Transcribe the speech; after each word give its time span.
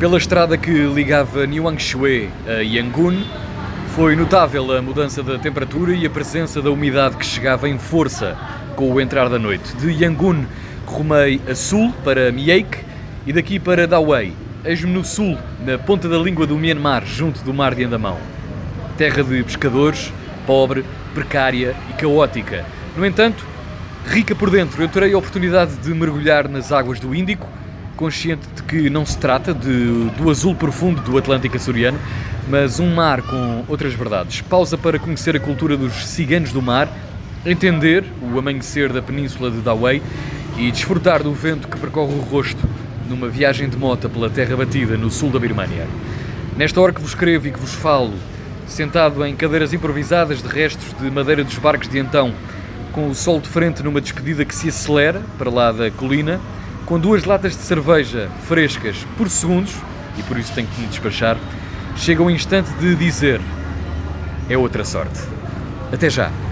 Pela 0.00 0.18
estrada 0.18 0.56
que 0.56 0.70
ligava 0.70 1.46
Niuangshui 1.46 2.28
a 2.46 2.60
Yangon, 2.60 3.22
foi 3.94 4.16
notável 4.16 4.76
a 4.76 4.82
mudança 4.82 5.22
da 5.22 5.38
temperatura 5.38 5.94
e 5.94 6.04
a 6.04 6.10
presença 6.10 6.60
da 6.60 6.70
umidade 6.70 7.16
que 7.16 7.24
chegava 7.24 7.68
em 7.68 7.78
força 7.78 8.36
com 8.74 8.92
o 8.92 9.00
entrar 9.00 9.28
da 9.28 9.38
noite. 9.38 9.76
De 9.76 9.90
Yangon 9.90 10.44
rumei 10.86 11.40
a 11.48 11.54
sul 11.54 11.92
para 12.02 12.32
Mieik 12.32 12.78
e 13.24 13.32
daqui 13.32 13.60
para 13.60 13.86
Dawei. 13.86 14.32
Eis-me 14.64 14.90
no 14.90 15.04
sul, 15.04 15.38
na 15.64 15.78
ponta 15.78 16.08
da 16.08 16.18
língua 16.18 16.48
do 16.48 16.56
Myanmar, 16.56 17.04
junto 17.06 17.42
do 17.44 17.54
mar 17.54 17.76
de 17.76 17.84
Andamão. 17.84 18.18
Terra 18.96 19.22
de 19.22 19.40
pescadores, 19.44 20.12
pobre, 20.44 20.84
precária 21.14 21.76
e 21.90 21.92
caótica. 21.92 22.64
No 22.96 23.06
entanto, 23.06 23.46
rica 24.08 24.34
por 24.34 24.50
dentro, 24.50 24.82
eu 24.82 24.88
terei 24.88 25.12
a 25.12 25.18
oportunidade 25.18 25.76
de 25.76 25.90
mergulhar 25.90 26.48
nas 26.48 26.72
águas 26.72 26.98
do 26.98 27.14
Índico, 27.14 27.46
consciente 27.94 28.46
de 28.56 28.62
que 28.62 28.88
não 28.88 29.04
se 29.04 29.18
trata 29.18 29.52
de, 29.52 30.08
do 30.16 30.30
azul 30.30 30.54
profundo 30.54 31.02
do 31.02 31.18
Atlântico 31.18 31.56
açoriano, 31.56 31.98
mas 32.48 32.80
um 32.80 32.94
mar 32.94 33.20
com 33.20 33.64
outras 33.68 33.92
verdades. 33.92 34.40
Pausa 34.40 34.78
para 34.78 34.98
conhecer 34.98 35.36
a 35.36 35.40
cultura 35.40 35.76
dos 35.76 36.06
ciganos 36.06 36.52
do 36.52 36.62
mar, 36.62 36.88
entender 37.44 38.02
o 38.22 38.38
amanhecer 38.38 38.90
da 38.92 39.02
península 39.02 39.50
de 39.50 39.58
Dawei 39.58 40.02
e 40.56 40.70
desfrutar 40.70 41.22
do 41.22 41.32
vento 41.34 41.68
que 41.68 41.78
percorre 41.78 42.14
o 42.14 42.20
rosto 42.20 42.66
numa 43.08 43.28
viagem 43.28 43.68
de 43.68 43.76
mota 43.76 44.08
pela 44.08 44.30
terra 44.30 44.56
batida 44.56 44.96
no 44.96 45.10
sul 45.10 45.30
da 45.30 45.38
Birmânia. 45.38 45.86
Nesta 46.56 46.80
hora 46.80 46.94
que 46.94 47.00
vos 47.00 47.10
escrevo 47.10 47.46
e 47.46 47.52
que 47.52 47.60
vos 47.60 47.74
falo, 47.74 48.14
sentado 48.66 49.24
em 49.26 49.36
cadeiras 49.36 49.74
improvisadas 49.74 50.42
de 50.42 50.48
restos 50.48 50.94
de 50.98 51.10
madeira 51.10 51.44
dos 51.44 51.58
barcos 51.58 51.88
de 51.88 51.98
então, 51.98 52.32
com 52.92 53.08
o 53.08 53.14
sol 53.14 53.40
de 53.40 53.48
frente 53.48 53.82
numa 53.82 54.00
despedida 54.00 54.44
que 54.44 54.54
se 54.54 54.68
acelera 54.68 55.22
para 55.36 55.50
lá 55.50 55.72
da 55.72 55.90
colina, 55.90 56.40
com 56.86 56.98
duas 56.98 57.24
latas 57.24 57.56
de 57.56 57.62
cerveja 57.62 58.28
frescas 58.46 58.96
por 59.16 59.28
segundos, 59.28 59.74
e 60.16 60.22
por 60.22 60.38
isso 60.38 60.52
tenho 60.54 60.66
que 60.66 60.80
me 60.80 60.86
despachar, 60.86 61.36
chega 61.96 62.22
o 62.22 62.30
instante 62.30 62.70
de 62.80 62.94
dizer: 62.94 63.40
é 64.48 64.56
outra 64.56 64.84
sorte. 64.84 65.20
Até 65.92 66.10
já! 66.10 66.47